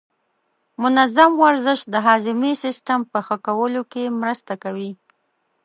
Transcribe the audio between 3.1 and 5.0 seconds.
په ښه کولو کې مرسته کوي.